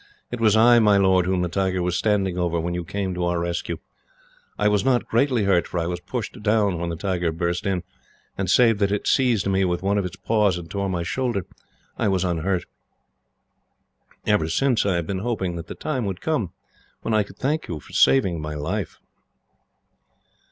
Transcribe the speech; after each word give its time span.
It 0.31 0.41
was 0.41 0.57
I, 0.57 0.79
my 0.79 0.97
lord, 0.97 1.27
whom 1.27 1.43
the 1.43 1.47
tiger 1.47 1.83
was 1.83 1.95
standing 1.95 2.35
over 2.35 2.59
when 2.59 2.73
you 2.73 2.83
came 2.83 3.13
to 3.13 3.25
our 3.25 3.39
rescue. 3.39 3.77
I 4.57 4.67
was 4.67 4.83
not 4.83 5.07
greatly 5.07 5.43
hurt, 5.43 5.67
for 5.67 5.79
I 5.79 5.85
was 5.85 5.99
pushed 5.99 6.41
down 6.41 6.79
when 6.79 6.89
the 6.89 6.95
tiger 6.95 7.31
burst 7.31 7.67
in, 7.67 7.83
and, 8.35 8.49
save 8.49 8.79
that 8.79 8.91
it 8.91 9.05
seized 9.05 9.45
me 9.45 9.63
with 9.63 9.83
one 9.83 9.99
of 9.99 10.05
its 10.05 10.15
paws, 10.15 10.57
and 10.57 10.71
tore 10.71 10.89
my 10.89 11.03
shoulder, 11.03 11.45
I 11.99 12.07
was 12.07 12.25
unhurt. 12.25 12.65
Ever 14.25 14.49
since 14.49 14.87
I 14.87 14.95
have 14.95 15.05
been 15.05 15.19
hoping 15.19 15.55
that 15.55 15.67
the 15.67 15.75
time 15.75 16.05
would 16.05 16.19
come 16.19 16.51
when 17.03 17.13
I 17.13 17.21
could 17.21 17.37
thank 17.37 17.67
you 17.67 17.79
for 17.79 17.93
saving 17.93 18.41
my 18.41 18.55
life." 18.55 18.97